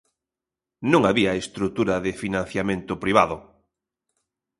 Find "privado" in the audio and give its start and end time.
3.03-3.37